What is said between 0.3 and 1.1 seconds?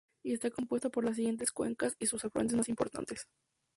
esta compuesta por